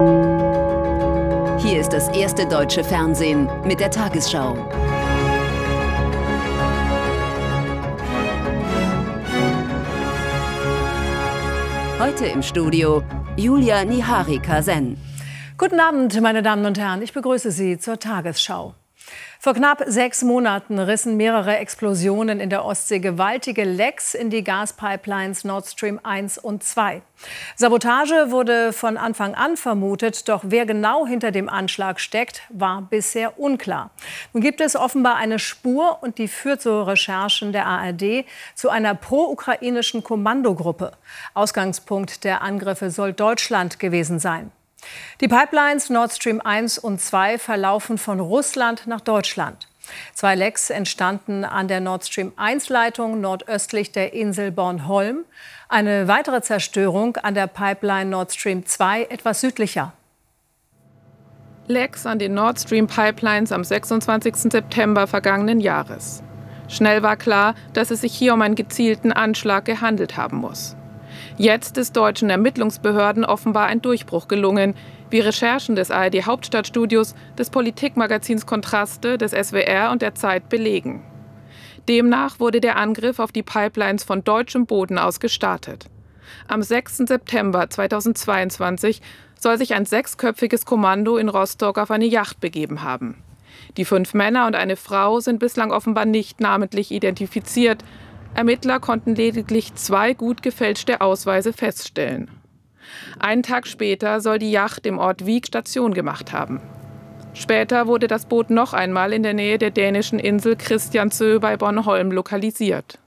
Hier 0.00 1.78
ist 1.78 1.92
das 1.92 2.08
erste 2.08 2.46
deutsche 2.46 2.82
Fernsehen 2.82 3.46
mit 3.66 3.80
der 3.80 3.90
Tagesschau. 3.90 4.56
Heute 11.98 12.24
im 12.28 12.42
Studio 12.42 13.02
Julia 13.36 13.84
Niharika-Sen. 13.84 14.96
Guten 15.58 15.78
Abend, 15.78 16.18
meine 16.22 16.42
Damen 16.42 16.64
und 16.64 16.78
Herren. 16.78 17.02
Ich 17.02 17.12
begrüße 17.12 17.50
Sie 17.50 17.76
zur 17.76 17.98
Tagesschau. 17.98 18.74
Vor 19.42 19.54
knapp 19.54 19.82
sechs 19.86 20.22
Monaten 20.22 20.78
rissen 20.78 21.16
mehrere 21.16 21.56
Explosionen 21.56 22.40
in 22.40 22.50
der 22.50 22.62
Ostsee 22.62 22.98
gewaltige 22.98 23.64
Lecks 23.64 24.12
in 24.12 24.28
die 24.28 24.44
Gaspipelines 24.44 25.44
Nord 25.44 25.66
Stream 25.66 25.98
1 26.02 26.36
und 26.36 26.62
2. 26.62 27.00
Sabotage 27.56 28.32
wurde 28.32 28.74
von 28.74 28.98
Anfang 28.98 29.34
an 29.34 29.56
vermutet, 29.56 30.28
doch 30.28 30.42
wer 30.44 30.66
genau 30.66 31.06
hinter 31.06 31.30
dem 31.30 31.48
Anschlag 31.48 32.00
steckt, 32.00 32.42
war 32.50 32.82
bisher 32.82 33.40
unklar. 33.40 33.88
Nun 34.34 34.42
gibt 34.42 34.60
es 34.60 34.76
offenbar 34.76 35.16
eine 35.16 35.38
Spur 35.38 36.02
und 36.02 36.18
die 36.18 36.28
führt 36.28 36.60
so 36.60 36.82
Recherchen 36.82 37.52
der 37.52 37.64
ARD 37.64 38.26
zu 38.54 38.68
einer 38.68 38.94
pro-ukrainischen 38.94 40.04
Kommandogruppe. 40.04 40.92
Ausgangspunkt 41.32 42.24
der 42.24 42.42
Angriffe 42.42 42.90
soll 42.90 43.14
Deutschland 43.14 43.78
gewesen 43.78 44.18
sein. 44.18 44.52
Die 45.20 45.28
Pipelines 45.28 45.90
Nord 45.90 46.12
Stream 46.12 46.40
1 46.40 46.78
und 46.78 47.00
2 47.00 47.38
verlaufen 47.38 47.98
von 47.98 48.20
Russland 48.20 48.86
nach 48.86 49.00
Deutschland. 49.00 49.68
Zwei 50.14 50.34
Lecks 50.34 50.70
entstanden 50.70 51.44
an 51.44 51.68
der 51.68 51.80
Nord 51.80 52.04
Stream 52.04 52.32
1-Leitung 52.36 53.20
nordöstlich 53.20 53.92
der 53.92 54.12
Insel 54.12 54.50
Bornholm. 54.50 55.24
Eine 55.68 56.08
weitere 56.08 56.42
Zerstörung 56.42 57.16
an 57.16 57.34
der 57.34 57.46
Pipeline 57.46 58.10
Nord 58.10 58.32
Stream 58.32 58.66
2 58.66 59.04
etwas 59.04 59.40
südlicher. 59.40 59.92
Lecks 61.66 62.06
an 62.06 62.18
den 62.18 62.34
Nord 62.34 62.60
Stream 62.60 62.86
Pipelines 62.86 63.52
am 63.52 63.62
26. 63.62 64.50
September 64.50 65.06
vergangenen 65.06 65.60
Jahres. 65.60 66.22
Schnell 66.68 67.02
war 67.02 67.16
klar, 67.16 67.54
dass 67.72 67.90
es 67.90 68.00
sich 68.00 68.14
hier 68.14 68.34
um 68.34 68.42
einen 68.42 68.54
gezielten 68.54 69.12
Anschlag 69.12 69.64
gehandelt 69.64 70.16
haben 70.16 70.38
muss. 70.38 70.76
Jetzt 71.40 71.78
ist 71.78 71.96
deutschen 71.96 72.28
Ermittlungsbehörden 72.28 73.24
offenbar 73.24 73.64
ein 73.64 73.80
Durchbruch 73.80 74.28
gelungen, 74.28 74.74
wie 75.08 75.20
Recherchen 75.20 75.74
des 75.74 75.90
ARD 75.90 76.26
Hauptstadtstudios, 76.26 77.14
des 77.38 77.48
Politikmagazins 77.48 78.44
Kontraste, 78.44 79.16
des 79.16 79.30
SWR 79.30 79.90
und 79.90 80.02
der 80.02 80.14
Zeit 80.14 80.50
belegen. 80.50 81.02
Demnach 81.88 82.40
wurde 82.40 82.60
der 82.60 82.76
Angriff 82.76 83.18
auf 83.18 83.32
die 83.32 83.42
Pipelines 83.42 84.04
von 84.04 84.22
deutschem 84.22 84.66
Boden 84.66 84.98
aus 84.98 85.18
gestartet. 85.18 85.86
Am 86.46 86.62
6. 86.62 86.98
September 87.08 87.70
2022 87.70 89.00
soll 89.38 89.56
sich 89.56 89.72
ein 89.72 89.86
sechsköpfiges 89.86 90.66
Kommando 90.66 91.16
in 91.16 91.30
Rostock 91.30 91.78
auf 91.78 91.90
eine 91.90 92.04
Yacht 92.04 92.40
begeben 92.40 92.82
haben. 92.82 93.16
Die 93.78 93.86
fünf 93.86 94.12
Männer 94.12 94.46
und 94.46 94.56
eine 94.56 94.76
Frau 94.76 95.20
sind 95.20 95.38
bislang 95.38 95.72
offenbar 95.72 96.04
nicht 96.04 96.42
namentlich 96.42 96.90
identifiziert, 96.90 97.82
Ermittler 98.34 98.80
konnten 98.80 99.14
lediglich 99.14 99.74
zwei 99.74 100.14
gut 100.14 100.42
gefälschte 100.42 101.00
Ausweise 101.00 101.52
feststellen. 101.52 102.30
Einen 103.18 103.42
Tag 103.42 103.66
später 103.66 104.20
soll 104.20 104.38
die 104.38 104.50
Yacht 104.50 104.86
im 104.86 104.98
Ort 104.98 105.26
Wieg 105.26 105.46
Station 105.46 105.94
gemacht 105.94 106.32
haben. 106.32 106.60
Später 107.34 107.86
wurde 107.86 108.08
das 108.08 108.26
Boot 108.26 108.50
noch 108.50 108.72
einmal 108.72 109.12
in 109.12 109.22
der 109.22 109.34
Nähe 109.34 109.58
der 109.58 109.70
dänischen 109.70 110.18
Insel 110.18 110.56
Christiansö 110.56 111.38
bei 111.38 111.56
Bornholm 111.56 112.10
lokalisiert. 112.10 112.98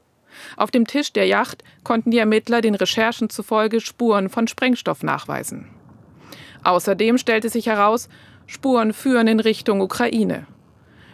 Auf 0.55 0.71
dem 0.71 0.87
Tisch 0.87 1.13
der 1.13 1.27
Yacht 1.27 1.63
konnten 1.83 2.11
die 2.11 2.17
Ermittler 2.17 2.61
den 2.61 2.75
Recherchen 2.75 3.29
zufolge 3.29 3.81
Spuren 3.81 4.29
von 4.29 4.47
Sprengstoff 4.47 5.03
nachweisen. 5.03 5.67
Außerdem 6.63 7.17
stellte 7.17 7.49
sich 7.49 7.67
heraus, 7.67 8.07
Spuren 8.47 8.93
führen 8.93 9.27
in 9.27 9.39
Richtung 9.39 9.81
Ukraine. 9.81 10.47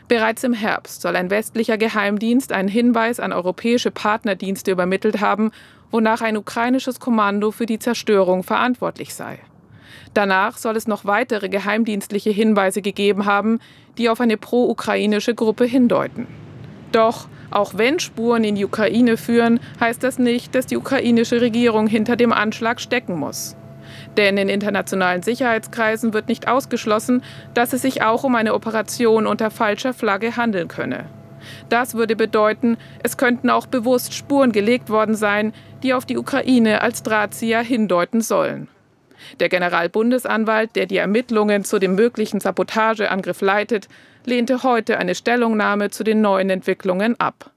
Bereits 0.10 0.44
im 0.44 0.54
Herbst 0.54 1.04
soll 1.04 1.16
ein 1.16 1.30
westlicher 1.30 1.78
Geheimdienst 1.78 2.52
einen 2.52 2.68
Hinweis 2.68 3.20
an 3.20 3.32
europäische 3.32 3.92
Partnerdienste 3.92 4.72
übermittelt 4.72 5.22
haben, 5.22 5.52
wonach 5.92 6.22
ein 6.22 6.36
ukrainisches 6.36 7.00
Kommando 7.00 7.52
für 7.52 7.68
die 7.68 7.78
Zerstörung 7.78 8.42
verantwortlich 8.42 9.14
sei. 9.14 9.38
Danach 10.16 10.58
soll 10.58 10.76
es 10.78 10.88
noch 10.88 11.06
weitere 11.06 11.48
geheimdienstliche 11.48 12.32
Hinweise 12.32 12.82
gegeben 12.82 13.26
haben, 13.26 13.60
die 14.00 14.10
auf 14.10 14.20
eine 14.20 14.38
pro-ukrainische 14.38 15.36
Gruppe 15.36 15.66
hindeuten. 15.66 16.26
Doch 16.92 17.28
auch 17.52 17.78
wenn 17.78 18.00
Spuren 18.00 18.44
in 18.44 18.56
die 18.56 18.66
Ukraine 18.66 19.16
führen, 19.16 19.60
heißt 19.80 20.04
das 20.04 20.18
nicht, 20.18 20.56
dass 20.56 20.66
die 20.66 20.78
ukrainische 20.78 21.40
Regierung 21.40 21.86
hinter 21.86 22.16
dem 22.16 22.34
Anschlag 22.34 22.82
stecken 22.82 23.16
muss. 23.16 23.56
Denn 24.20 24.36
in 24.36 24.50
internationalen 24.50 25.24
Sicherheitskreisen 25.24 26.14
wird 26.14 26.28
nicht 26.28 26.50
ausgeschlossen, 26.50 27.24
dass 27.54 27.72
es 27.72 27.84
sich 27.84 28.02
auch 28.02 28.26
um 28.26 28.36
eine 28.36 28.54
Operation 28.54 29.26
unter 29.26 29.50
falscher 29.50 29.94
Flagge 29.94 30.36
handeln 30.36 30.68
könne. 30.68 31.06
Das 31.70 31.96
würde 31.96 32.18
bedeuten, 32.18 32.76
es 33.02 33.16
könnten 33.16 33.50
auch 33.50 33.66
bewusst 33.66 34.14
Spuren 34.14 34.52
gelegt 34.52 34.90
worden 34.90 35.16
sein, 35.16 35.54
die 35.84 35.94
auf 35.94 36.06
die 36.06 36.18
Ukraine 36.18 36.82
als 36.82 37.02
Drahtzieher 37.02 37.62
hindeuten 37.62 38.20
sollen. 38.20 38.68
Der 39.40 39.48
Generalbundesanwalt, 39.48 40.76
der 40.76 40.86
die 40.86 40.98
Ermittlungen 40.98 41.64
zu 41.64 41.80
dem 41.80 41.96
möglichen 41.96 42.42
Sabotageangriff 42.42 43.40
leitet, 43.40 43.88
lehnte 44.26 44.64
heute 44.64 44.98
eine 44.98 45.16
Stellungnahme 45.16 45.92
zu 45.92 46.04
den 46.04 46.20
neuen 46.20 46.50
Entwicklungen 46.50 47.18
ab. 47.22 47.52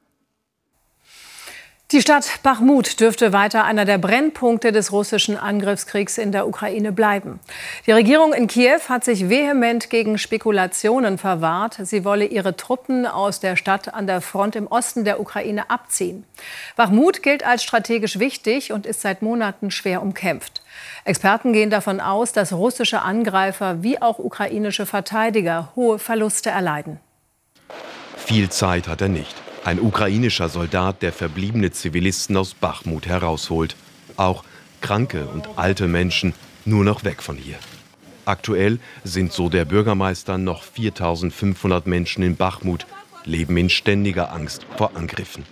Die 1.93 2.01
Stadt 2.01 2.43
Bachmut 2.43 3.01
dürfte 3.01 3.35
weiter 3.35 3.65
einer 3.65 3.85
der 3.85 3.99
Brennpunkte 3.99 4.73
des 4.73 4.93
russischen 4.93 5.37
Angriffskriegs 5.37 6.17
in 6.17 6.33
der 6.33 6.49
Ukraine 6.49 6.91
bleiben. 6.91 7.39
Die 7.87 7.93
Regierung 7.93 8.33
in 8.33 8.47
Kiew 8.47 8.81
hat 8.89 9.05
sich 9.05 9.29
vehement 9.29 9.91
gegen 9.91 10.17
Spekulationen 10.17 11.19
verwahrt. 11.19 11.77
Sie 11.83 12.07
wolle 12.07 12.25
ihre 12.25 12.57
Truppen 12.57 13.05
aus 13.05 13.41
der 13.41 13.57
Stadt 13.57 13.93
an 13.93 14.07
der 14.07 14.23
Front 14.23 14.57
im 14.57 14.69
Osten 14.69 15.05
der 15.05 15.21
Ukraine 15.21 15.69
abziehen. 15.69 16.25
Bachmut 16.77 17.23
gilt 17.23 17.45
als 17.45 17.63
strategisch 17.63 18.19
wichtig 18.19 18.73
und 18.73 18.87
ist 18.87 19.03
seit 19.03 19.21
Monaten 19.21 19.71
schwer 19.71 20.01
umkämpft. 20.01 20.63
Experten 21.05 21.53
gehen 21.53 21.69
davon 21.69 22.01
aus, 22.01 22.33
dass 22.33 22.55
russische 22.55 23.03
Angreifer 23.03 23.83
wie 23.83 24.01
auch 24.01 24.19
ukrainische 24.19 24.87
Verteidiger 24.87 25.73
hohe 25.77 25.99
Verluste 25.99 26.49
erleiden. 26.49 27.01
Viel 28.17 28.49
Zeit 28.49 28.89
hat 28.89 29.03
er 29.03 29.09
nicht. 29.09 29.42
Ein 29.65 29.78
ukrainischer 29.78 30.49
Soldat, 30.49 31.03
der 31.03 31.12
verbliebene 31.12 31.71
Zivilisten 31.71 32.37
aus 32.37 32.53
Bachmut 32.53 33.06
herausholt. 33.06 33.77
Auch 34.17 34.43
kranke 34.81 35.27
und 35.27 35.50
alte 35.56 35.87
Menschen 35.87 36.34
nur 36.65 36.83
noch 36.83 37.05
weg 37.05 37.23
von 37.23 37.37
hier. 37.37 37.59
Aktuell 38.25 38.81
sind, 39.05 39.33
so 39.33 39.49
der 39.49 39.65
Bürgermeister, 39.65 40.37
noch 40.37 40.65
4500 40.65 41.87
Menschen 41.87 42.25
in 42.25 42.34
Bachmut, 42.34 42.87
leben 43.25 43.56
in 43.56 43.71
ständiger 43.71 44.33
Angst 44.33 44.67
vor 44.77 44.97
Angriffen. 44.97 45.45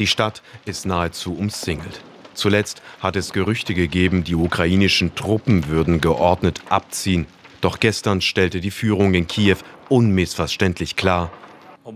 Die 0.00 0.08
Stadt 0.08 0.42
ist 0.64 0.84
nahezu 0.84 1.36
umsingelt. 1.36 2.02
Zuletzt 2.34 2.82
hat 2.98 3.14
es 3.14 3.32
Gerüchte 3.32 3.74
gegeben, 3.74 4.24
die 4.24 4.34
ukrainischen 4.34 5.14
Truppen 5.14 5.68
würden 5.68 6.00
geordnet 6.00 6.62
abziehen. 6.68 7.26
Doch 7.60 7.78
gestern 7.78 8.20
stellte 8.20 8.60
die 8.60 8.72
Führung 8.72 9.14
in 9.14 9.28
Kiew 9.28 9.58
unmissverständlich 9.88 10.96
klar, 10.96 11.30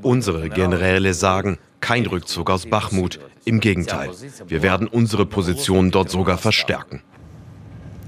Unsere 0.03 0.49
Generäle 0.51 1.15
sagen, 1.15 1.59
kein 1.81 2.06
Rückzug 2.06 2.49
aus 2.49 2.67
Bachmut. 2.67 3.19
Im 3.45 3.59
Gegenteil, 3.59 4.11
wir 4.47 4.62
werden 4.62 4.87
unsere 4.87 5.27
Position 5.27 5.91
dort 5.91 6.11
sogar 6.11 6.39
verstärken. 6.39 7.03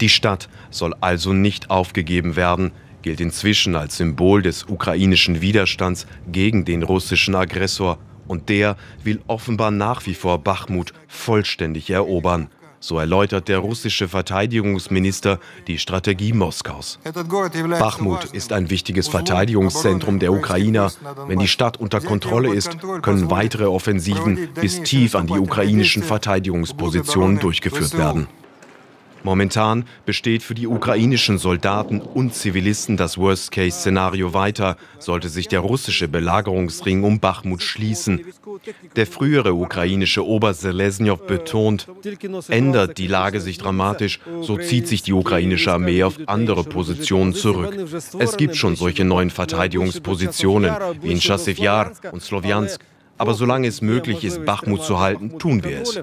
Die 0.01 0.09
Stadt 0.09 0.49
soll 0.71 0.95
also 1.01 1.33
nicht 1.33 1.71
aufgegeben 1.71 2.37
werden, 2.37 2.71
gilt 3.03 3.21
inzwischen 3.21 3.75
als 3.75 3.97
Symbol 3.97 4.43
des 4.43 4.65
ukrainischen 4.65 5.41
Widerstands 5.41 6.07
gegen 6.31 6.65
den 6.65 6.85
russischen 6.85 7.35
Aggressor 7.35 7.99
und 8.29 8.49
der 8.49 8.77
will 9.03 9.21
offenbar 9.27 9.73
nach 9.73 10.07
wie 10.07 10.15
vor 10.15 10.39
Bachmut 10.39 10.93
vollständig 11.09 11.91
erobern. 11.91 12.49
So 12.83 12.99
erläutert 12.99 13.47
der 13.47 13.61
russische 13.61 14.09
Verteidigungsminister 14.09 15.39
die 15.69 15.79
Strategie 15.79 16.33
Moskaus. 16.33 16.99
Bachmut 17.79 18.25
ist 18.33 18.53
ein 18.53 18.71
wichtiges 18.71 19.07
Verteidigungszentrum 19.07 20.19
der 20.19 20.33
Ukrainer. 20.33 20.91
Wenn 21.29 21.39
die 21.39 21.47
Stadt 21.47 21.79
unter 21.79 22.01
Kontrolle 22.01 22.53
ist, 22.53 22.77
können 23.03 23.31
weitere 23.31 23.67
Offensiven 23.67 24.49
bis 24.55 24.83
tief 24.83 25.15
an 25.15 25.29
die 25.29 25.39
ukrainischen 25.39 26.03
Verteidigungspositionen 26.03 27.39
durchgeführt 27.39 27.97
werden. 27.97 28.27
Momentan 29.25 29.85
besteht 30.05 30.43
für 30.43 30.55
die 30.55 30.67
ukrainischen 30.67 31.39
Soldaten 31.39 32.01
und 32.01 32.35
Zivilisten 32.35 32.97
das 32.97 33.19
Worst-Case-Szenario 33.19 34.35
weiter, 34.35 34.77
sollte 34.99 35.29
sich 35.29 35.49
der 35.49 35.61
russische 35.61 36.09
Belagerungsring 36.09 37.05
um 37.05 37.21
Bachmut 37.21 37.63
schließen. 37.63 38.25
Der 38.97 39.07
frühere 39.07 39.55
ukrainische 39.55 40.27
Oberst 40.27 40.63
Selesnjow 40.63 41.19
betont, 41.19 41.87
ändert 42.49 42.99
die 42.99 43.07
Lage 43.07 43.41
sich 43.41 43.59
dramatisch, 43.59 44.21
so 44.41 44.57
zieht 44.59 44.89
sich 44.89 45.03
die 45.03 45.13
ukrainische 45.13 45.73
Armee 45.73 46.03
auf 46.03 46.19
andere 46.27 46.65
Positionen 46.65 47.33
zurück. 47.33 47.77
Es 48.19 48.37
gibt 48.37 48.57
schon 48.57 48.77
solche 48.77 49.05
neuen 49.05 49.31
Verteidigungspositionen 49.31 50.75
wie 51.01 51.13
in 51.13 51.21
Chassiv 51.21 51.59
Yar 51.59 51.93
und 52.11 52.23
Sloviansk. 52.23 52.81
Aber 53.19 53.35
solange 53.35 53.69
es 53.69 53.83
möglich 53.83 54.25
ist, 54.25 54.45
Bachmut 54.45 54.83
zu 54.83 54.99
halten, 54.99 55.39
tun 55.39 55.63
wir 55.63 55.83
es. 55.83 56.01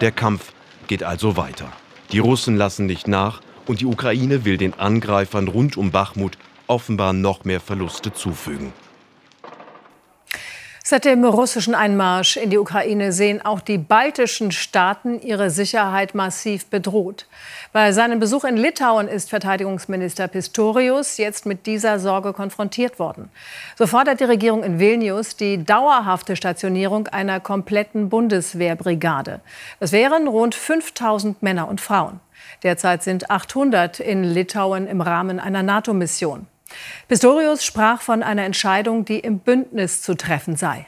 Der 0.00 0.12
Kampf 0.12 0.52
geht 0.88 1.04
also 1.04 1.36
weiter. 1.36 1.70
Die 2.10 2.18
Russen 2.18 2.56
lassen 2.56 2.86
nicht 2.86 3.06
nach 3.06 3.40
Und 3.66 3.82
die 3.82 3.86
Ukraine 3.86 4.46
will 4.46 4.56
den 4.56 4.72
Angreifern 4.72 5.46
rund 5.46 5.76
um 5.76 5.90
Bachmut 5.90 6.38
offenbar 6.66 7.12
noch 7.12 7.44
mehr 7.44 7.60
Verluste 7.60 8.14
zufügen. 8.14 8.72
Seit 10.90 11.04
dem 11.04 11.22
russischen 11.22 11.74
Einmarsch 11.74 12.38
in 12.38 12.48
die 12.48 12.56
Ukraine 12.56 13.12
sehen 13.12 13.44
auch 13.44 13.60
die 13.60 13.76
baltischen 13.76 14.52
Staaten 14.52 15.20
ihre 15.20 15.50
Sicherheit 15.50 16.14
massiv 16.14 16.64
bedroht. 16.64 17.26
Bei 17.74 17.92
seinem 17.92 18.20
Besuch 18.20 18.44
in 18.44 18.56
Litauen 18.56 19.06
ist 19.06 19.28
Verteidigungsminister 19.28 20.28
Pistorius 20.28 21.18
jetzt 21.18 21.44
mit 21.44 21.66
dieser 21.66 21.98
Sorge 21.98 22.32
konfrontiert 22.32 22.98
worden. 22.98 23.28
So 23.76 23.86
fordert 23.86 24.20
die 24.20 24.24
Regierung 24.24 24.62
in 24.62 24.78
Vilnius 24.78 25.36
die 25.36 25.62
dauerhafte 25.62 26.36
Stationierung 26.36 27.06
einer 27.08 27.38
kompletten 27.38 28.08
Bundeswehrbrigade. 28.08 29.40
Das 29.80 29.92
wären 29.92 30.26
rund 30.26 30.54
5000 30.54 31.42
Männer 31.42 31.68
und 31.68 31.82
Frauen. 31.82 32.20
Derzeit 32.62 33.02
sind 33.02 33.30
800 33.30 34.00
in 34.00 34.24
Litauen 34.24 34.86
im 34.86 35.02
Rahmen 35.02 35.38
einer 35.38 35.62
NATO-Mission. 35.62 36.46
Pistorius 37.08 37.64
sprach 37.64 38.00
von 38.00 38.22
einer 38.22 38.44
Entscheidung, 38.44 39.04
die 39.04 39.18
im 39.18 39.38
Bündnis 39.38 40.02
zu 40.02 40.14
treffen 40.14 40.56
sei. 40.56 40.86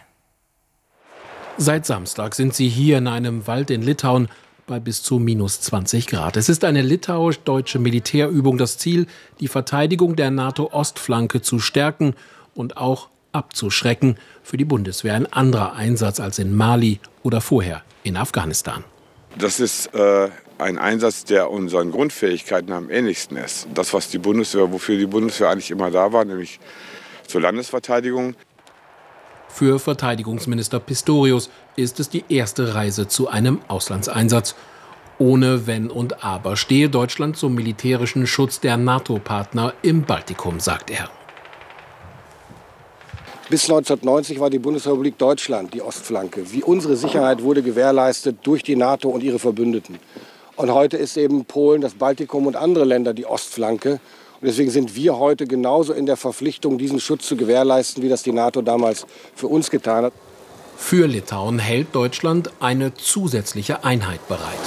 Seit 1.56 1.84
Samstag 1.86 2.34
sind 2.34 2.54
sie 2.54 2.68
hier 2.68 2.98
in 2.98 3.06
einem 3.06 3.46
Wald 3.46 3.70
in 3.70 3.82
Litauen 3.82 4.28
bei 4.66 4.78
bis 4.80 5.02
zu 5.02 5.18
minus 5.18 5.60
20 5.60 6.06
Grad. 6.06 6.36
Es 6.36 6.48
ist 6.48 6.64
eine 6.64 6.80
litauisch-deutsche 6.80 7.78
Militärübung. 7.78 8.56
Das 8.56 8.78
Ziel, 8.78 9.06
die 9.40 9.48
Verteidigung 9.48 10.16
der 10.16 10.30
NATO-Ostflanke 10.30 11.42
zu 11.42 11.58
stärken 11.58 12.14
und 12.54 12.76
auch 12.76 13.08
abzuschrecken. 13.32 14.16
Für 14.42 14.56
die 14.56 14.64
Bundeswehr 14.64 15.14
ein 15.14 15.30
anderer 15.30 15.74
Einsatz 15.74 16.20
als 16.20 16.38
in 16.38 16.54
Mali 16.54 17.00
oder 17.22 17.40
vorher 17.40 17.82
in 18.04 18.16
Afghanistan. 18.16 18.84
Das 19.36 19.60
ist 19.60 19.92
äh, 19.94 20.28
ein 20.60 20.78
Einsatz, 20.78 21.24
der 21.24 21.50
unseren 21.50 21.90
Grundfähigkeiten 21.90 22.72
am 22.72 22.90
ähnlichsten 22.90 23.36
ist. 23.36 23.66
Das, 23.74 23.92
was 23.94 24.08
die 24.08 24.18
Bundeswehr, 24.18 24.72
wofür 24.72 24.96
die 24.96 25.06
Bundeswehr 25.06 25.50
eigentlich 25.50 25.70
immer 25.70 25.90
da 25.90 26.12
war, 26.12 26.24
nämlich 26.24 26.60
zur 27.26 27.40
Landesverteidigung. 27.40 28.34
Für 29.48 29.78
Verteidigungsminister 29.78 30.80
Pistorius 30.80 31.50
ist 31.76 32.00
es 32.00 32.08
die 32.08 32.24
erste 32.28 32.74
Reise 32.74 33.08
zu 33.08 33.28
einem 33.28 33.60
Auslandseinsatz. 33.68 34.54
Ohne 35.18 35.66
Wenn 35.66 35.90
und 35.90 36.24
Aber 36.24 36.56
stehe 36.56 36.88
Deutschland 36.88 37.36
zum 37.36 37.54
militärischen 37.54 38.26
Schutz 38.26 38.60
der 38.60 38.76
NATO-Partner 38.76 39.74
im 39.82 40.04
Baltikum, 40.04 40.60
sagt 40.60 40.90
er. 40.90 41.10
Bis 43.50 43.64
1990 43.64 44.38
war 44.38 44.48
die 44.48 44.60
Bundesrepublik 44.60 45.18
Deutschland 45.18 45.74
die 45.74 45.82
Ostflanke. 45.82 46.52
Wie 46.52 46.62
unsere 46.62 46.96
Sicherheit 46.96 47.42
wurde 47.42 47.62
gewährleistet 47.62 48.38
durch 48.44 48.62
die 48.62 48.76
NATO 48.76 49.08
und 49.08 49.24
ihre 49.24 49.40
Verbündeten. 49.40 49.98
Und 50.60 50.74
heute 50.74 50.98
ist 50.98 51.16
eben 51.16 51.46
Polen, 51.46 51.80
das 51.80 51.94
Baltikum 51.94 52.46
und 52.46 52.54
andere 52.54 52.84
Länder 52.84 53.14
die 53.14 53.24
Ostflanke. 53.24 53.92
Und 53.92 54.46
deswegen 54.46 54.70
sind 54.70 54.94
wir 54.94 55.16
heute 55.16 55.46
genauso 55.46 55.94
in 55.94 56.04
der 56.04 56.18
Verpflichtung, 56.18 56.76
diesen 56.76 57.00
Schutz 57.00 57.26
zu 57.26 57.34
gewährleisten, 57.38 58.02
wie 58.02 58.10
das 58.10 58.22
die 58.22 58.32
NATO 58.32 58.60
damals 58.60 59.06
für 59.34 59.46
uns 59.46 59.70
getan 59.70 60.04
hat. 60.04 60.12
Für 60.76 61.06
Litauen 61.06 61.58
hält 61.58 61.94
Deutschland 61.94 62.50
eine 62.60 62.92
zusätzliche 62.92 63.84
Einheit 63.84 64.28
bereit. 64.28 64.58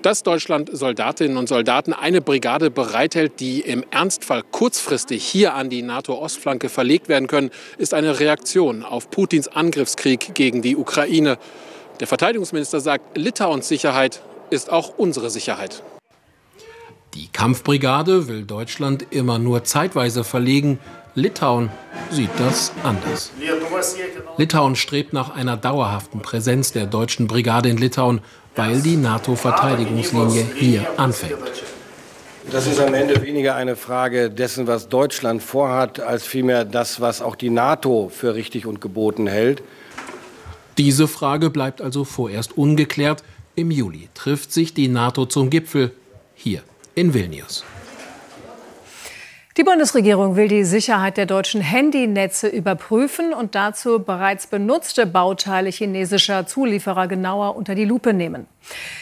Dass 0.00 0.22
Deutschland 0.22 0.70
Soldatinnen 0.72 1.36
und 1.36 1.50
Soldaten 1.50 1.92
eine 1.92 2.22
Brigade 2.22 2.70
bereithält, 2.70 3.40
die 3.40 3.60
im 3.60 3.84
Ernstfall 3.90 4.42
kurzfristig 4.50 5.22
hier 5.22 5.52
an 5.52 5.68
die 5.68 5.82
NATO-Ostflanke 5.82 6.70
verlegt 6.70 7.10
werden 7.10 7.28
können, 7.28 7.50
ist 7.76 7.92
eine 7.92 8.20
Reaktion 8.20 8.84
auf 8.84 9.10
Putins 9.10 9.48
Angriffskrieg 9.48 10.34
gegen 10.34 10.62
die 10.62 10.78
Ukraine. 10.78 11.36
Der 12.00 12.06
Verteidigungsminister 12.06 12.80
sagt, 12.80 13.16
Litauens 13.16 13.66
Sicherheit 13.66 14.22
ist 14.50 14.70
auch 14.70 14.96
unsere 14.96 15.30
Sicherheit. 15.30 15.82
Die 17.14 17.28
Kampfbrigade 17.28 18.28
will 18.28 18.44
Deutschland 18.44 19.06
immer 19.10 19.38
nur 19.38 19.64
zeitweise 19.64 20.22
verlegen. 20.22 20.78
Litauen 21.14 21.70
sieht 22.10 22.30
das 22.38 22.70
anders. 22.84 23.32
Litauen 24.36 24.76
strebt 24.76 25.12
nach 25.12 25.34
einer 25.34 25.56
dauerhaften 25.56 26.20
Präsenz 26.20 26.70
der 26.70 26.86
deutschen 26.86 27.26
Brigade 27.26 27.68
in 27.68 27.78
Litauen, 27.78 28.20
weil 28.54 28.80
die 28.80 28.96
NATO-Verteidigungslinie 28.96 30.46
hier 30.54 30.86
anfängt. 30.96 31.38
Das 32.52 32.66
ist 32.66 32.80
am 32.80 32.94
Ende 32.94 33.20
weniger 33.22 33.56
eine 33.56 33.74
Frage 33.74 34.30
dessen, 34.30 34.66
was 34.66 34.88
Deutschland 34.88 35.42
vorhat, 35.42 35.98
als 36.00 36.24
vielmehr 36.24 36.64
das, 36.64 37.00
was 37.00 37.20
auch 37.20 37.34
die 37.34 37.50
NATO 37.50 38.10
für 38.14 38.34
richtig 38.34 38.64
und 38.64 38.80
geboten 38.80 39.26
hält. 39.26 39.62
Diese 40.78 41.08
Frage 41.08 41.50
bleibt 41.50 41.82
also 41.82 42.04
vorerst 42.04 42.56
ungeklärt. 42.56 43.24
Im 43.56 43.72
Juli 43.72 44.08
trifft 44.14 44.52
sich 44.52 44.74
die 44.74 44.86
NATO 44.86 45.26
zum 45.26 45.50
Gipfel 45.50 45.92
hier 46.36 46.62
in 46.94 47.14
Vilnius. 47.14 47.64
Die 49.56 49.64
Bundesregierung 49.64 50.36
will 50.36 50.46
die 50.46 50.62
Sicherheit 50.62 51.16
der 51.16 51.26
deutschen 51.26 51.60
Handynetze 51.60 52.46
überprüfen 52.46 53.34
und 53.34 53.56
dazu 53.56 53.98
bereits 53.98 54.46
benutzte 54.46 55.04
Bauteile 55.04 55.70
chinesischer 55.70 56.46
Zulieferer 56.46 57.08
genauer 57.08 57.56
unter 57.56 57.74
die 57.74 57.84
Lupe 57.84 58.14
nehmen. 58.14 58.46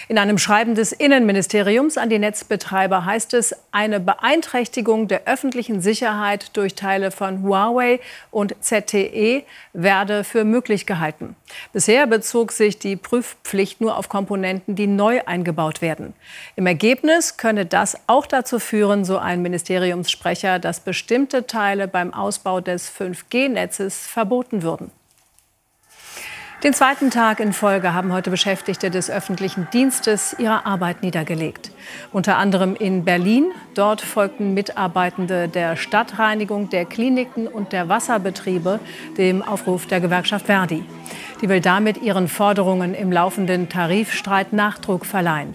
In 0.08 0.18
einem 0.18 0.38
Schreiben 0.38 0.76
des 0.76 0.92
Innenministeriums 0.92 1.98
an 1.98 2.08
die 2.08 2.20
Netzbetreiber 2.20 3.04
heißt 3.04 3.34
es, 3.34 3.56
eine 3.72 3.98
Beeinträchtigung 3.98 5.08
der 5.08 5.26
öffentlichen 5.26 5.80
Sicherheit 5.80 6.56
durch 6.56 6.76
Teile 6.76 7.10
von 7.10 7.42
Huawei 7.42 7.98
und 8.30 8.54
ZTE 8.60 9.42
werde 9.72 10.22
für 10.22 10.44
möglich 10.44 10.86
gehalten. 10.86 11.34
Bisher 11.72 12.06
bezog 12.06 12.52
sich 12.52 12.78
die 12.78 12.94
Prüfpflicht 12.94 13.80
nur 13.80 13.96
auf 13.96 14.08
Komponenten, 14.08 14.76
die 14.76 14.86
neu 14.86 15.22
eingebaut 15.26 15.82
werden. 15.82 16.14
Im 16.54 16.66
Ergebnis 16.66 17.36
könne 17.36 17.66
das 17.66 17.98
auch 18.06 18.26
dazu 18.26 18.60
führen, 18.60 19.04
so 19.04 19.18
ein 19.18 19.42
Ministeriumssprecher, 19.42 20.60
dass 20.60 20.78
bestimmte 20.78 21.48
Teile 21.48 21.88
beim 21.88 22.14
Ausbau 22.14 22.60
des 22.60 22.92
5G-Netzes 22.92 24.06
verboten 24.06 24.62
würden. 24.62 24.92
Den 26.62 26.72
zweiten 26.72 27.10
Tag 27.10 27.38
in 27.40 27.52
Folge 27.52 27.92
haben 27.92 28.14
heute 28.14 28.30
Beschäftigte 28.30 28.90
des 28.90 29.10
öffentlichen 29.10 29.68
Dienstes 29.74 30.34
ihre 30.38 30.64
Arbeit 30.64 31.02
niedergelegt. 31.02 31.70
Unter 32.12 32.38
anderem 32.38 32.74
in 32.74 33.04
Berlin. 33.04 33.52
Dort 33.74 34.00
folgten 34.00 34.54
Mitarbeitende 34.54 35.48
der 35.48 35.76
Stadtreinigung, 35.76 36.70
der 36.70 36.86
Kliniken 36.86 37.46
und 37.46 37.72
der 37.72 37.90
Wasserbetriebe 37.90 38.80
dem 39.18 39.42
Aufruf 39.42 39.86
der 39.86 40.00
Gewerkschaft 40.00 40.46
Verdi. 40.46 40.82
Die 41.42 41.48
will 41.50 41.60
damit 41.60 41.98
ihren 41.98 42.26
Forderungen 42.26 42.94
im 42.94 43.12
laufenden 43.12 43.68
Tarifstreit 43.68 44.54
Nachdruck 44.54 45.04
verleihen. 45.04 45.54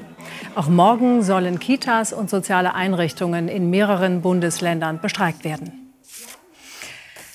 Auch 0.54 0.68
morgen 0.68 1.24
sollen 1.24 1.58
Kitas 1.58 2.14
und 2.14 2.30
soziale 2.30 2.76
Einrichtungen 2.76 3.48
in 3.48 3.72
mehreren 3.72 4.22
Bundesländern 4.22 5.00
bestreikt 5.02 5.44
werden. 5.46 5.81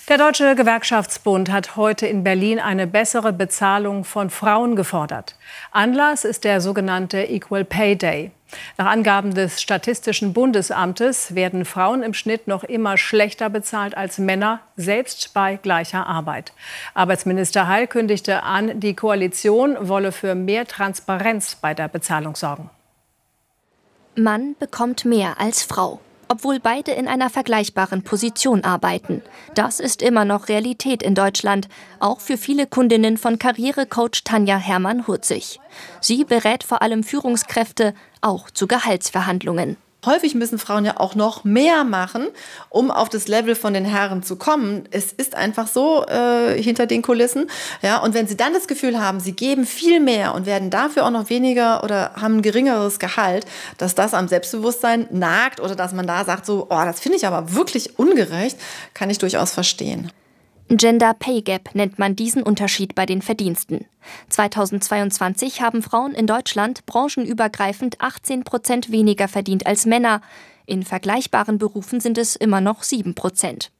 Der 0.08 0.18
Deutsche 0.18 0.54
Gewerkschaftsbund 0.54 1.50
hat 1.50 1.74
heute 1.74 2.06
in 2.06 2.22
Berlin 2.22 2.60
eine 2.60 2.86
bessere 2.86 3.32
Bezahlung 3.32 4.04
von 4.04 4.30
Frauen 4.30 4.76
gefordert. 4.76 5.34
Anlass 5.72 6.24
ist 6.24 6.44
der 6.44 6.60
sogenannte 6.60 7.24
Equal 7.24 7.64
Pay 7.64 7.96
Day. 7.96 8.30
Nach 8.78 8.86
Angaben 8.86 9.34
des 9.34 9.60
Statistischen 9.60 10.32
Bundesamtes 10.32 11.34
werden 11.34 11.64
Frauen 11.64 12.04
im 12.04 12.14
Schnitt 12.14 12.46
noch 12.46 12.62
immer 12.62 12.96
schlechter 12.96 13.50
bezahlt 13.50 13.96
als 13.96 14.18
Männer, 14.18 14.60
selbst 14.76 15.34
bei 15.34 15.56
gleicher 15.56 16.06
Arbeit. 16.06 16.52
Arbeitsminister 16.94 17.66
Heil 17.66 17.88
kündigte 17.88 18.44
an, 18.44 18.78
die 18.78 18.94
Koalition 18.94 19.76
wolle 19.88 20.12
für 20.12 20.36
mehr 20.36 20.68
Transparenz 20.68 21.56
bei 21.56 21.74
der 21.74 21.88
Bezahlung 21.88 22.36
sorgen. 22.36 22.70
Mann 24.14 24.54
bekommt 24.60 25.04
mehr 25.04 25.40
als 25.40 25.64
Frau 25.64 25.98
obwohl 26.28 26.60
beide 26.60 26.92
in 26.92 27.08
einer 27.08 27.30
vergleichbaren 27.30 28.02
Position 28.02 28.64
arbeiten. 28.64 29.22
Das 29.54 29.80
ist 29.80 30.02
immer 30.02 30.24
noch 30.24 30.48
Realität 30.48 31.02
in 31.02 31.14
Deutschland, 31.14 31.68
auch 32.00 32.20
für 32.20 32.36
viele 32.36 32.66
Kundinnen 32.66 33.16
von 33.16 33.38
Karrierecoach 33.38 34.22
Tanja 34.24 34.56
Hermann-Hurzig. 34.56 35.60
Sie 36.00 36.24
berät 36.24 36.64
vor 36.64 36.82
allem 36.82 37.04
Führungskräfte, 37.04 37.94
auch 38.20 38.50
zu 38.50 38.66
Gehaltsverhandlungen 38.66 39.76
häufig 40.04 40.34
müssen 40.34 40.58
Frauen 40.58 40.84
ja 40.84 40.98
auch 40.98 41.14
noch 41.14 41.44
mehr 41.44 41.84
machen, 41.84 42.28
um 42.68 42.90
auf 42.90 43.08
das 43.08 43.28
Level 43.28 43.54
von 43.54 43.74
den 43.74 43.84
Herren 43.84 44.22
zu 44.22 44.36
kommen. 44.36 44.88
Es 44.90 45.12
ist 45.12 45.34
einfach 45.34 45.66
so 45.66 46.04
äh, 46.06 46.60
hinter 46.62 46.86
den 46.86 47.02
Kulissen. 47.02 47.48
Ja, 47.82 47.98
und 47.98 48.14
wenn 48.14 48.26
sie 48.26 48.36
dann 48.36 48.52
das 48.52 48.68
Gefühl 48.68 49.00
haben, 49.00 49.20
sie 49.20 49.32
geben 49.32 49.66
viel 49.66 50.00
mehr 50.00 50.34
und 50.34 50.46
werden 50.46 50.70
dafür 50.70 51.06
auch 51.06 51.10
noch 51.10 51.30
weniger 51.30 51.82
oder 51.82 52.12
haben 52.14 52.38
ein 52.38 52.42
geringeres 52.42 52.98
Gehalt, 52.98 53.46
dass 53.78 53.94
das 53.94 54.14
am 54.14 54.28
Selbstbewusstsein 54.28 55.08
nagt 55.10 55.60
oder 55.60 55.74
dass 55.74 55.92
man 55.92 56.06
da 56.06 56.24
sagt, 56.24 56.46
so, 56.46 56.66
oh, 56.70 56.84
das 56.84 57.00
finde 57.00 57.16
ich 57.16 57.26
aber 57.26 57.54
wirklich 57.54 57.98
ungerecht, 57.98 58.58
kann 58.94 59.10
ich 59.10 59.18
durchaus 59.18 59.50
verstehen. 59.52 60.10
Gender 60.68 61.14
Pay 61.14 61.42
Gap 61.42 61.76
nennt 61.76 62.00
man 62.00 62.16
diesen 62.16 62.42
Unterschied 62.42 62.96
bei 62.96 63.06
den 63.06 63.22
Verdiensten. 63.22 63.84
2022 64.30 65.60
haben 65.60 65.80
Frauen 65.80 66.12
in 66.12 66.26
Deutschland 66.26 66.84
branchenübergreifend 66.86 68.00
18 68.00 68.42
Prozent 68.42 68.90
weniger 68.90 69.28
verdient 69.28 69.64
als 69.64 69.86
Männer. 69.86 70.22
In 70.66 70.82
vergleichbaren 70.82 71.58
Berufen 71.58 72.00
sind 72.00 72.18
es 72.18 72.34
immer 72.34 72.60
noch 72.60 72.82
7 72.82 73.14
Prozent. 73.14 73.70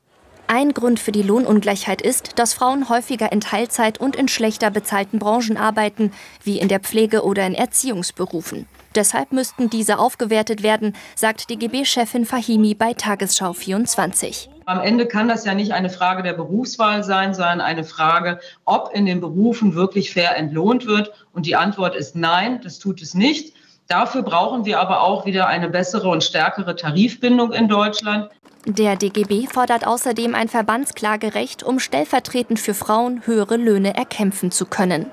Ein 0.46 0.74
Grund 0.74 1.00
für 1.00 1.10
die 1.10 1.22
Lohnungleichheit 1.22 2.02
ist, 2.02 2.38
dass 2.38 2.54
Frauen 2.54 2.88
häufiger 2.88 3.32
in 3.32 3.40
Teilzeit 3.40 3.98
und 3.98 4.14
in 4.14 4.28
schlechter 4.28 4.70
bezahlten 4.70 5.18
Branchen 5.18 5.56
arbeiten, 5.56 6.12
wie 6.44 6.60
in 6.60 6.68
der 6.68 6.78
Pflege 6.78 7.24
oder 7.24 7.44
in 7.44 7.54
Erziehungsberufen. 7.56 8.68
Deshalb 8.94 9.32
müssten 9.32 9.70
diese 9.70 9.98
aufgewertet 9.98 10.62
werden, 10.62 10.94
sagt 11.16 11.50
DGB-Chefin 11.50 12.24
Fahimi 12.24 12.74
bei 12.74 12.94
Tagesschau 12.94 13.54
24. 13.54 14.50
Am 14.68 14.80
Ende 14.80 15.06
kann 15.06 15.28
das 15.28 15.44
ja 15.44 15.54
nicht 15.54 15.73
eine 15.73 15.90
Frage 15.90 16.25
der 16.25 16.32
Berufswahl 16.32 17.04
sein, 17.04 17.35
sondern 17.35 17.61
eine 17.61 17.85
Frage, 17.85 18.40
ob 18.64 18.90
in 18.92 19.06
den 19.06 19.20
Berufen 19.20 19.76
wirklich 19.76 20.12
fair 20.12 20.37
entlohnt 20.37 20.87
wird. 20.87 21.12
Und 21.32 21.46
die 21.46 21.54
Antwort 21.54 21.94
ist 21.94 22.16
nein, 22.16 22.61
das 22.64 22.80
tut 22.80 23.00
es 23.00 23.14
nicht. 23.14 23.54
Dafür 23.87 24.23
brauchen 24.23 24.64
wir 24.64 24.80
aber 24.80 25.02
auch 25.02 25.25
wieder 25.25 25.46
eine 25.46 25.68
bessere 25.68 26.08
und 26.08 26.25
stärkere 26.25 26.75
Tarifbindung 26.75 27.52
in 27.52 27.68
Deutschland. 27.68 28.28
Der 28.66 28.96
DGB 28.96 29.46
fordert 29.46 29.87
außerdem 29.87 30.35
ein 30.35 30.49
Verbandsklagerecht, 30.49 31.62
um 31.62 31.78
stellvertretend 31.78 32.58
für 32.58 32.75
Frauen 32.75 33.25
höhere 33.25 33.56
Löhne 33.56 33.94
erkämpfen 33.94 34.50
zu 34.50 34.66
können. 34.66 35.06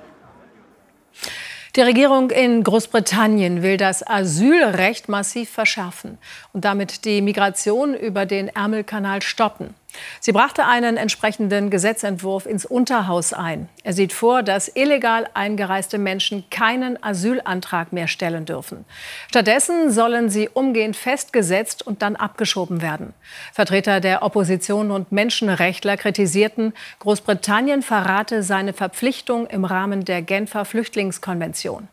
Die 1.75 1.81
Regierung 1.81 2.29
in 2.29 2.63
Großbritannien 2.63 3.63
will 3.63 3.77
das 3.77 4.05
Asylrecht 4.05 5.09
massiv 5.09 5.49
verschärfen 5.49 6.19
und 6.51 6.65
damit 6.65 7.03
die 7.03 7.19
Migration 7.19 7.95
über 7.95 8.27
den 8.27 8.47
Ärmelkanal 8.47 9.23
stoppen. 9.23 9.73
Sie 10.19 10.31
brachte 10.31 10.65
einen 10.65 10.97
entsprechenden 10.97 11.69
Gesetzentwurf 11.69 12.45
ins 12.45 12.65
Unterhaus 12.65 13.33
ein. 13.33 13.69
Er 13.83 13.93
sieht 13.93 14.13
vor, 14.13 14.43
dass 14.43 14.67
illegal 14.73 15.29
eingereiste 15.33 15.97
Menschen 15.97 16.45
keinen 16.49 17.01
Asylantrag 17.03 17.93
mehr 17.93 18.07
stellen 18.07 18.45
dürfen. 18.45 18.85
Stattdessen 19.29 19.91
sollen 19.91 20.29
sie 20.29 20.49
umgehend 20.49 20.95
festgesetzt 20.95 21.85
und 21.85 22.01
dann 22.01 22.15
abgeschoben 22.15 22.81
werden. 22.81 23.13
Vertreter 23.53 23.99
der 23.99 24.23
Opposition 24.23 24.91
und 24.91 25.11
Menschenrechtler 25.11 25.97
kritisierten, 25.97 26.73
Großbritannien 26.99 27.81
verrate 27.81 28.43
seine 28.43 28.73
Verpflichtung 28.73 29.47
im 29.47 29.65
Rahmen 29.65 30.05
der 30.05 30.21
Genfer 30.21 30.65
Flüchtlingskonvention. 30.65 31.87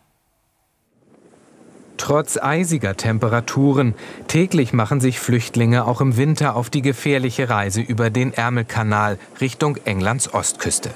Trotz 2.00 2.38
eisiger 2.38 2.97
Temperaturen, 2.97 3.95
täglich 4.26 4.73
machen 4.73 5.02
sich 5.02 5.21
Flüchtlinge 5.21 5.85
auch 5.85 6.00
im 6.00 6.16
Winter 6.16 6.57
auf 6.57 6.71
die 6.71 6.80
gefährliche 6.80 7.50
Reise 7.50 7.83
über 7.83 8.09
den 8.09 8.33
Ärmelkanal 8.33 9.19
Richtung 9.38 9.76
Englands 9.85 10.33
Ostküste. 10.33 10.92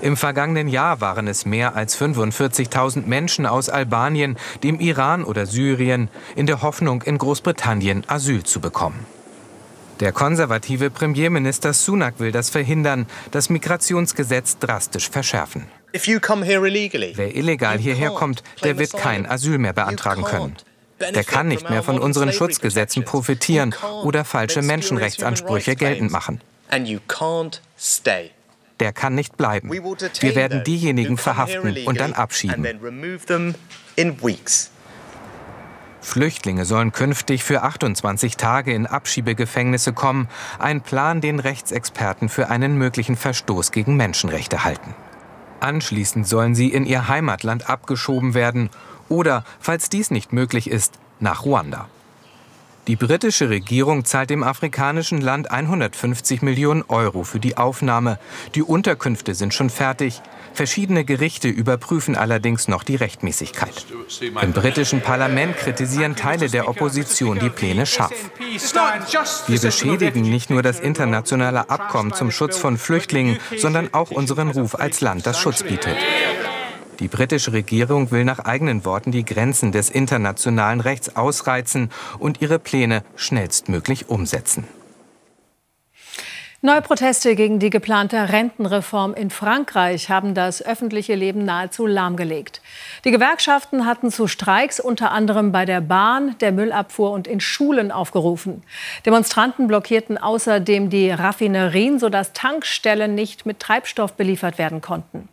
Im 0.00 0.16
vergangenen 0.16 0.68
Jahr 0.68 1.02
waren 1.02 1.28
es 1.28 1.44
mehr 1.44 1.76
als 1.76 2.00
45.000 2.00 3.04
Menschen 3.04 3.44
aus 3.44 3.68
Albanien, 3.68 4.38
dem 4.64 4.80
Iran 4.80 5.22
oder 5.22 5.44
Syrien, 5.44 6.08
in 6.34 6.46
der 6.46 6.62
Hoffnung, 6.62 7.02
in 7.02 7.18
Großbritannien 7.18 8.04
Asyl 8.06 8.42
zu 8.42 8.58
bekommen. 8.58 9.04
Der 10.00 10.12
konservative 10.12 10.88
Premierminister 10.88 11.74
Sunak 11.74 12.20
will 12.20 12.32
das 12.32 12.48
verhindern, 12.48 13.04
das 13.32 13.50
Migrationsgesetz 13.50 14.56
drastisch 14.56 15.10
verschärfen. 15.10 15.66
Wer 15.92 17.36
illegal 17.36 17.78
hierher 17.78 18.10
kommt, 18.10 18.42
der 18.62 18.78
wird 18.78 18.92
kein 18.92 19.26
Asyl 19.26 19.58
mehr 19.58 19.72
beantragen 19.72 20.24
können. 20.24 20.56
Der 21.00 21.24
kann 21.24 21.48
nicht 21.48 21.68
mehr 21.70 21.82
von 21.82 21.98
unseren 21.98 22.32
Schutzgesetzen 22.32 23.04
profitieren 23.04 23.74
oder 24.04 24.24
falsche 24.24 24.62
Menschenrechtsansprüche 24.62 25.74
geltend 25.76 26.12
machen. 26.12 26.40
Der 28.80 28.92
kann 28.92 29.14
nicht 29.14 29.36
bleiben. 29.36 29.70
Wir 29.70 30.34
werden 30.34 30.64
diejenigen 30.64 31.16
verhaften 31.16 31.76
und 31.86 32.00
dann 32.00 32.12
abschieben. 32.12 32.66
Flüchtlinge 36.02 36.64
sollen 36.64 36.92
künftig 36.92 37.44
für 37.44 37.62
28 37.62 38.36
Tage 38.36 38.72
in 38.72 38.86
Abschiebegefängnisse 38.86 39.92
kommen. 39.92 40.28
Ein 40.58 40.80
Plan, 40.80 41.20
den 41.20 41.40
Rechtsexperten 41.40 42.28
für 42.28 42.48
einen 42.48 42.76
möglichen 42.76 43.16
Verstoß 43.16 43.70
gegen 43.70 43.96
Menschenrechte 43.96 44.64
halten. 44.64 44.94
Anschließend 45.60 46.26
sollen 46.26 46.54
sie 46.54 46.68
in 46.68 46.86
ihr 46.86 47.08
Heimatland 47.08 47.68
abgeschoben 47.68 48.34
werden 48.34 48.70
oder, 49.08 49.44
falls 49.60 49.90
dies 49.90 50.10
nicht 50.10 50.32
möglich 50.32 50.70
ist, 50.70 50.98
nach 51.20 51.44
Ruanda. 51.44 51.88
Die 52.86 52.96
britische 52.96 53.50
Regierung 53.50 54.04
zahlt 54.04 54.30
dem 54.30 54.42
afrikanischen 54.42 55.20
Land 55.20 55.50
150 55.50 56.42
Millionen 56.42 56.82
Euro 56.88 57.24
für 57.24 57.38
die 57.38 57.56
Aufnahme. 57.56 58.18
Die 58.54 58.62
Unterkünfte 58.62 59.34
sind 59.34 59.54
schon 59.54 59.70
fertig. 59.70 60.20
Verschiedene 60.54 61.04
Gerichte 61.04 61.48
überprüfen 61.48 62.16
allerdings 62.16 62.68
noch 62.68 62.82
die 62.82 62.96
Rechtmäßigkeit. 62.96 63.86
Im 64.42 64.52
britischen 64.52 65.02
Parlament 65.02 65.56
kritisieren 65.56 66.16
Teile 66.16 66.48
der 66.48 66.68
Opposition 66.68 67.38
die 67.38 67.50
Pläne 67.50 67.86
scharf. 67.86 68.12
Wir 69.46 69.60
beschädigen 69.60 70.22
nicht 70.22 70.50
nur 70.50 70.62
das 70.62 70.80
internationale 70.80 71.70
Abkommen 71.70 72.12
zum 72.12 72.30
Schutz 72.30 72.58
von 72.58 72.78
Flüchtlingen, 72.78 73.38
sondern 73.58 73.94
auch 73.94 74.10
unseren 74.10 74.50
Ruf 74.50 74.74
als 74.74 75.00
Land, 75.00 75.26
das 75.26 75.38
Schutz 75.38 75.62
bietet. 75.62 75.96
Die 77.00 77.08
britische 77.08 77.54
Regierung 77.54 78.10
will 78.10 78.24
nach 78.24 78.40
eigenen 78.40 78.84
Worten 78.84 79.10
die 79.10 79.24
Grenzen 79.24 79.72
des 79.72 79.88
internationalen 79.88 80.80
Rechts 80.80 81.16
ausreizen 81.16 81.90
und 82.18 82.42
ihre 82.42 82.58
Pläne 82.58 83.02
schnellstmöglich 83.16 84.08
umsetzen. 84.08 84.64
Neue 86.62 86.82
Proteste 86.82 87.36
gegen 87.36 87.58
die 87.58 87.70
geplante 87.70 88.28
Rentenreform 88.28 89.14
in 89.14 89.30
Frankreich 89.30 90.10
haben 90.10 90.34
das 90.34 90.60
öffentliche 90.60 91.14
Leben 91.14 91.46
nahezu 91.46 91.86
lahmgelegt. 91.86 92.60
Die 93.06 93.10
Gewerkschaften 93.10 93.86
hatten 93.86 94.10
zu 94.10 94.26
Streiks 94.26 94.78
unter 94.78 95.10
anderem 95.10 95.52
bei 95.52 95.64
der 95.64 95.80
Bahn, 95.80 96.36
der 96.40 96.52
Müllabfuhr 96.52 97.12
und 97.12 97.26
in 97.26 97.40
Schulen 97.40 97.90
aufgerufen. 97.90 98.62
Demonstranten 99.06 99.68
blockierten 99.68 100.18
außerdem 100.18 100.90
die 100.90 101.10
Raffinerien, 101.10 101.98
sodass 101.98 102.34
Tankstellen 102.34 103.14
nicht 103.14 103.46
mit 103.46 103.58
Treibstoff 103.58 104.12
beliefert 104.12 104.58
werden 104.58 104.82
konnten. 104.82 105.30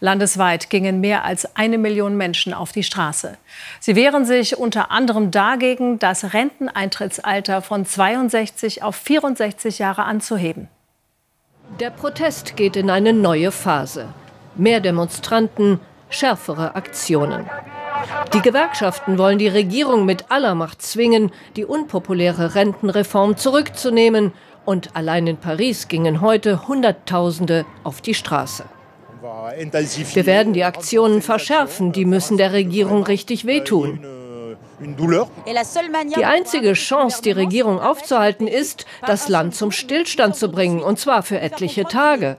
Landesweit 0.00 0.70
gingen 0.70 1.02
mehr 1.02 1.26
als 1.26 1.56
eine 1.56 1.76
Million 1.76 2.16
Menschen 2.16 2.54
auf 2.54 2.72
die 2.72 2.84
Straße. 2.84 3.36
Sie 3.80 3.96
wehren 3.96 4.24
sich 4.24 4.56
unter 4.56 4.90
anderem 4.90 5.30
dagegen, 5.30 5.98
das 5.98 6.32
Renteneintrittsalter 6.32 7.60
von 7.60 7.84
62 7.84 8.82
auf 8.82 8.96
64 8.96 9.78
Jahre 9.78 10.04
anzuheben. 10.04 10.69
Der 11.80 11.88
Protest 11.88 12.56
geht 12.56 12.76
in 12.76 12.90
eine 12.90 13.14
neue 13.14 13.50
Phase. 13.50 14.08
Mehr 14.54 14.80
Demonstranten, 14.80 15.80
schärfere 16.10 16.74
Aktionen. 16.74 17.48
Die 18.34 18.42
Gewerkschaften 18.42 19.16
wollen 19.16 19.38
die 19.38 19.48
Regierung 19.48 20.04
mit 20.04 20.30
aller 20.30 20.54
Macht 20.54 20.82
zwingen, 20.82 21.32
die 21.56 21.64
unpopuläre 21.64 22.54
Rentenreform 22.54 23.38
zurückzunehmen. 23.38 24.32
Und 24.66 24.94
allein 24.94 25.26
in 25.26 25.38
Paris 25.38 25.88
gingen 25.88 26.20
heute 26.20 26.68
Hunderttausende 26.68 27.64
auf 27.82 28.02
die 28.02 28.14
Straße. 28.14 28.64
Wir 29.22 30.26
werden 30.26 30.52
die 30.52 30.64
Aktionen 30.64 31.22
verschärfen, 31.22 31.92
die 31.92 32.04
müssen 32.04 32.36
der 32.36 32.52
Regierung 32.52 33.04
richtig 33.04 33.46
wehtun. 33.46 34.19
Die 34.80 36.24
einzige 36.24 36.72
Chance, 36.72 37.22
die 37.22 37.32
Regierung 37.32 37.80
aufzuhalten, 37.80 38.46
ist, 38.46 38.86
das 39.06 39.28
Land 39.28 39.54
zum 39.54 39.70
Stillstand 39.72 40.36
zu 40.36 40.50
bringen, 40.50 40.80
und 40.80 40.98
zwar 40.98 41.22
für 41.22 41.38
etliche 41.38 41.84
Tage. 41.84 42.38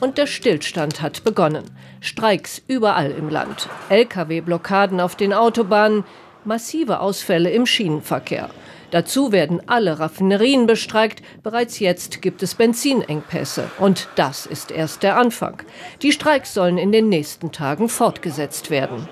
Und 0.00 0.18
der 0.18 0.26
Stillstand 0.26 1.00
hat 1.00 1.24
begonnen. 1.24 1.64
Streiks 2.00 2.60
überall 2.66 3.10
im 3.12 3.28
Land, 3.28 3.68
Lkw-Blockaden 3.88 5.00
auf 5.00 5.16
den 5.16 5.32
Autobahnen, 5.32 6.04
massive 6.44 7.00
Ausfälle 7.00 7.50
im 7.50 7.64
Schienenverkehr. 7.64 8.50
Dazu 8.90 9.32
werden 9.32 9.60
alle 9.66 9.98
Raffinerien 9.98 10.66
bestreikt. 10.66 11.22
Bereits 11.42 11.80
jetzt 11.80 12.22
gibt 12.22 12.42
es 12.42 12.54
Benzinengpässe. 12.54 13.70
Und 13.78 14.08
das 14.14 14.46
ist 14.46 14.70
erst 14.70 15.02
der 15.02 15.16
Anfang. 15.16 15.62
Die 16.02 16.12
Streiks 16.12 16.54
sollen 16.54 16.78
in 16.78 16.92
den 16.92 17.08
nächsten 17.08 17.50
Tagen 17.50 17.88
fortgesetzt 17.88 18.70
werden. 18.70 19.08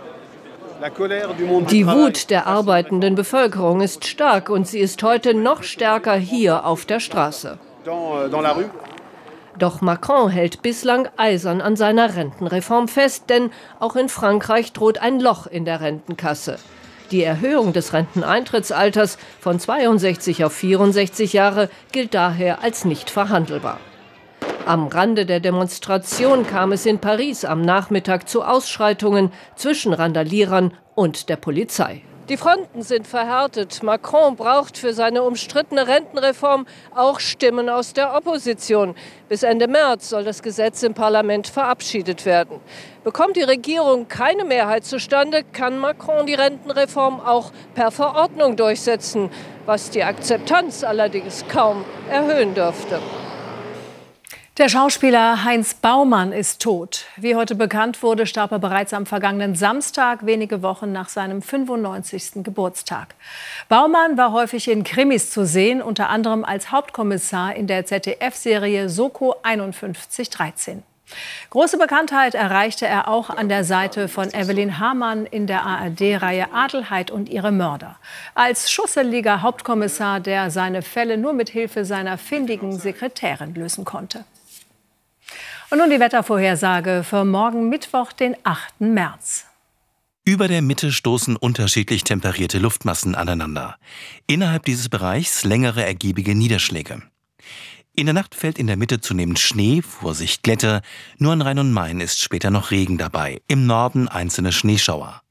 Die 1.71 1.87
Wut 1.87 2.29
der 2.29 2.47
arbeitenden 2.47 3.15
Bevölkerung 3.15 3.81
ist 3.81 4.07
stark 4.07 4.51
und 4.51 4.69
sie 4.69 4.81
ist 4.81 5.03
heute 5.03 5.33
noch 5.33 5.63
stärker 5.63 6.15
hier 6.15 6.67
auf 6.67 6.85
der 6.85 7.01
Straße. 7.01 7.59
Doch 9.59 9.81
Macron 9.81 10.29
hält 10.29 10.61
bislang 10.61 11.09
eisern 11.17 11.63
an 11.63 11.77
seiner 11.77 12.17
Rentenreform 12.17 12.89
fest, 12.89 13.31
denn 13.31 13.51
auch 13.81 13.97
in 13.97 14.11
Frankreich 14.11 14.75
droht 14.75 14.99
ein 14.99 15.21
Loch 15.21 15.47
in 15.47 15.65
der 15.65 15.81
Rentenkasse. 15.81 16.59
Die 17.11 17.23
Erhöhung 17.23 17.73
des 17.73 17.95
Renteneintrittsalters 17.95 19.17
von 19.41 19.59
62 19.59 20.45
auf 20.45 20.53
64 20.53 21.33
Jahre 21.33 21.71
gilt 21.93 22.13
daher 22.13 22.63
als 22.63 22.85
nicht 22.85 23.09
verhandelbar. 23.09 23.79
Am 24.67 24.89
Rande 24.89 25.27
der 25.27 25.41
Demonstration 25.41 26.47
kam 26.47 26.73
es 26.73 26.87
in 26.87 26.99
Paris 26.99 27.45
am 27.45 27.61
Nachmittag 27.61 28.31
zu 28.31 28.43
Ausschreitungen 28.43 29.31
zwischen 29.57 29.93
Randalierern 29.93 30.73
und 30.95 31.29
der 31.29 31.37
Polizei. 31.37 32.01
Die 32.31 32.39
Fronten 32.39 32.81
sind 32.81 33.07
verhärtet. 33.07 33.83
Macron 33.83 34.37
braucht 34.37 34.79
für 34.79 34.95
seine 34.95 35.23
umstrittene 35.23 35.87
Rentenreform 35.87 36.67
auch 36.95 37.21
Stimmen 37.21 37.69
aus 37.69 37.93
der 37.93 38.17
Opposition. 38.17 38.95
Bis 39.29 39.43
Ende 39.43 39.69
März 39.69 40.09
soll 40.09 40.25
das 40.25 40.43
Gesetz 40.43 40.83
im 40.83 40.95
Parlament 40.95 41.47
verabschiedet 41.47 42.25
werden. 42.25 42.59
Bekommt 43.05 43.37
die 43.37 43.43
Regierung 43.43 44.09
keine 44.09 44.47
Mehrheit 44.47 44.87
zustande, 44.87 45.43
kann 45.53 45.77
Macron 45.77 46.25
die 46.25 46.33
Rentenreform 46.33 47.21
auch 47.21 47.53
per 47.75 47.91
Verordnung 47.91 48.57
durchsetzen, 48.57 49.29
was 49.67 49.91
die 49.91 50.05
Akzeptanz 50.05 50.85
allerdings 50.85 51.45
kaum 51.49 51.85
erhöhen 52.09 52.55
dürfte. 52.55 52.99
Der 54.57 54.69
Schauspieler 54.69 55.43
Heinz 55.43 55.75
Baumann 55.75 56.31
ist 56.31 56.63
tot. 56.63 57.07
Wie 57.17 57.35
heute 57.35 57.57
bekannt 57.57 58.05
wurde, 58.05 58.25
starb 58.25 58.53
er 58.53 58.61
bereits 58.61 58.95
am 58.95 59.05
vergangenen 59.05 59.57
Samstag, 59.57 60.27
wenige 60.27 60.63
Wochen 60.63 60.93
nach 60.93 61.09
seinem 61.09 61.43
95. 61.43 62.45
Geburtstag. 62.45 63.17
Baumann 63.69 64.17
war 64.17 64.31
häufig 64.31 64.69
in 64.71 64.85
Krimis 64.85 65.33
zu 65.33 65.45
sehen, 65.45 65.83
unter 65.83 66.09
anderem 66.09 66.45
als 66.45 66.71
Hauptkommissar 66.71 67.57
in 67.57 67.67
der 67.67 67.85
ZDF-Serie 67.85 68.89
Soko 68.89 69.35
5113. 69.43 70.85
Große 71.51 71.77
Bekanntheit 71.77 72.37
erreichte 72.37 72.87
er 72.87 73.09
auch 73.09 73.31
an 73.31 73.49
der 73.49 73.65
Seite 73.65 74.07
von 74.07 74.33
Evelyn 74.33 74.79
Hamann 74.79 75.27
in 75.27 75.49
der 75.49 75.65
ARD-Reihe 75.65 76.53
Adelheid 76.53 77.11
und 77.11 77.29
ihre 77.29 77.51
Mörder. 77.51 77.97
Als 78.37 78.71
schusseliger 78.71 79.43
Hauptkommissar, 79.43 80.21
der 80.21 80.53
seine 80.53 80.83
Fälle 80.83 81.19
nur 81.19 81.33
mit 81.33 81.49
Hilfe 81.49 81.85
seiner 81.85 82.19
findigen 82.19 82.79
Sekretärin 82.79 83.53
lösen 83.57 83.85
konnte. 83.85 84.25
Und 85.75 85.81
nun 85.81 85.91
die 85.91 85.99
Wettervorhersage 85.99 87.03
für 87.03 87.25
morgen 87.25 87.69
Mittwoch, 87.69 88.13
den 88.13 88.37
8. 88.45 88.81
März. 88.81 89.47
Über 90.25 90.47
der 90.47 90.63
Mitte 90.63 90.93
stoßen 90.93 91.35
unterschiedlich 91.35 92.05
temperierte 92.05 92.61
Luftmassen 92.61 93.17
aneinander. 93.17 93.75
Innerhalb 94.29 94.65
dieses 94.67 94.89
Bereichs 94.89 95.43
längere 95.43 95.85
ergiebige 95.85 96.37
Niederschläge. 96.37 97.03
In 97.93 98.07
der 98.07 98.13
Nacht 98.13 98.37
fällt 98.37 98.61
in 98.61 98.69
der 98.69 98.77
Mitte 98.77 99.01
zunehmend 99.01 99.41
Schnee, 99.41 99.83
Vorsicht 99.83 100.45
Glätte, 100.45 100.81
nur 101.19 101.33
an 101.33 101.43
Rhein 101.43 101.59
und 101.59 101.73
Main 101.73 102.01
ist 102.01 102.23
später 102.23 102.53
noch 102.53 102.71
Regen 102.71 102.97
dabei, 102.97 103.43
im 103.49 103.67
Norden 103.67 104.07
einzelne 104.07 104.53
Schneeschauer. 104.53 105.23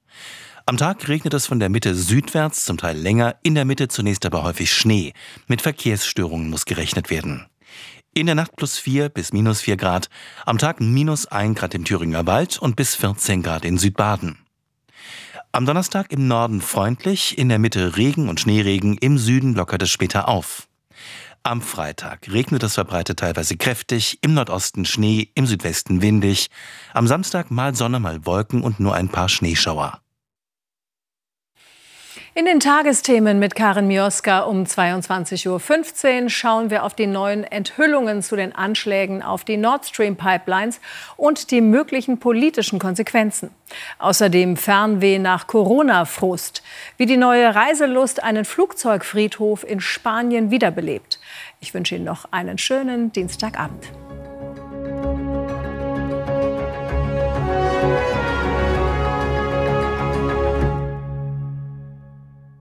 Am 0.66 0.76
Tag 0.76 1.08
regnet 1.08 1.34
es 1.34 1.46
von 1.46 1.62
der 1.62 1.70
Mitte 1.70 1.96
südwärts, 1.96 2.66
zum 2.66 2.78
Teil 2.78 2.98
länger, 2.98 3.38
in 3.44 3.56
der 3.56 3.64
Mitte 3.64 3.88
zunächst 3.88 4.26
aber 4.26 4.44
häufig 4.44 4.74
Schnee. 4.74 5.14
Mit 5.48 5.62
Verkehrsstörungen 5.62 6.50
muss 6.50 6.66
gerechnet 6.66 7.10
werden. 7.10 7.46
In 8.16 8.28
der 8.28 8.36
Nacht 8.36 8.56
plus 8.56 8.78
4 8.78 9.10
bis 9.10 9.34
minus 9.34 9.62
4 9.62 9.76
Grad, 9.76 10.08
am 10.46 10.60
Tag 10.60 10.80
minus 10.80 11.26
1 11.26 11.58
Grad 11.58 11.74
im 11.74 11.84
Thüringer 11.84 12.28
Wald 12.28 12.60
und 12.60 12.76
bis 12.76 12.94
14 12.94 13.42
Grad 13.42 13.66
in 13.66 13.80
Südbaden. 13.80 14.38
Am 15.52 15.66
Donnerstag 15.66 16.12
im 16.12 16.28
Norden 16.28 16.62
freundlich, 16.62 17.40
in 17.40 17.50
der 17.50 17.58
Mitte 17.58 17.98
Regen 17.98 18.30
und 18.30 18.40
Schneeregen, 18.40 19.00
im 19.00 19.18
Süden 19.18 19.56
lockert 19.56 19.82
es 19.82 19.90
später 19.90 20.28
auf. 20.28 20.68
Am 21.42 21.64
Freitag 21.64 22.32
regnet 22.32 22.62
es 22.62 22.76
verbreitet 22.76 23.18
teilweise 23.18 23.58
kräftig, 23.58 24.20
im 24.22 24.36
Nordosten 24.36 24.86
Schnee, 24.86 25.32
im 25.34 25.48
Südwesten 25.48 26.04
windig. 26.04 26.52
Am 26.94 27.08
Samstag 27.08 27.50
mal 27.50 27.74
Sonne, 27.74 28.00
mal 28.00 28.28
Wolken 28.28 28.62
und 28.62 28.80
nur 28.80 28.94
ein 28.94 29.10
paar 29.10 29.28
Schneeschauer. 29.28 30.03
In 32.36 32.46
den 32.46 32.60
Tagesthemen 32.60 33.40
mit 33.40 33.56
Karin 33.56 33.88
Mioska 33.88 34.42
um 34.42 34.64
22.15 34.64 36.24
Uhr 36.24 36.30
schauen 36.30 36.70
wir 36.70 36.84
auf 36.84 36.94
die 36.94 37.08
neuen 37.08 37.44
Enthüllungen 37.44 38.22
zu 38.22 38.36
den 38.36 38.54
Anschlägen 38.54 39.22
auf 39.22 39.44
die 39.44 39.58
Nord 39.58 39.86
Stream 39.86 40.16
Pipelines 40.16 40.80
und 41.18 41.52
die 41.52 41.62
möglichen 41.62 42.20
politischen 42.20 42.80
Konsequenzen. 42.80 43.50
Außerdem 44.00 44.58
Fernweh 44.58 45.20
nach 45.20 45.48
Corona-Frust, 45.48 46.64
wie 46.98 47.06
die 47.06 47.18
neue 47.18 47.54
Reiselust 47.54 48.24
einen 48.24 48.46
Flugzeugfriedhof 48.46 49.64
in 49.64 49.80
Spanien 49.80 50.52
wiederbelebt. 50.52 51.20
Ich 51.60 51.74
wünsche 51.74 51.96
Ihnen 51.96 52.06
noch 52.06 52.26
einen 52.32 52.58
schönen 52.58 53.12
Dienstagabend. 53.12 53.88